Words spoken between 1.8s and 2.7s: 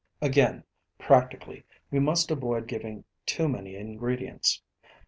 we must avoid